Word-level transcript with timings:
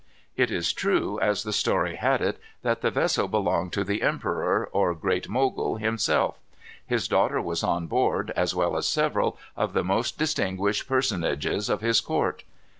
It 0.35 0.49
is 0.49 0.73
true, 0.73 1.19
as 1.21 1.43
the 1.43 1.53
story 1.53 1.95
had 1.95 2.21
it, 2.23 2.39
that 2.63 2.81
the 2.81 2.89
vessel 2.89 3.27
belonged 3.27 3.71
to 3.73 3.83
the 3.83 4.01
emperor, 4.01 4.67
or 4.71 4.95
Great 4.95 5.29
Mogul, 5.29 5.75
himself. 5.75 6.39
His 6.83 7.07
daughter 7.07 7.39
was 7.39 7.63
on 7.63 7.85
board, 7.85 8.31
as 8.35 8.55
well 8.55 8.75
as 8.75 8.87
several 8.87 9.37
of 9.55 9.73
the 9.73 9.83
most 9.83 10.17
distinguished 10.17 10.87
personages 10.87 11.69
of 11.69 11.81
his 11.81 12.01
court. 12.01 12.41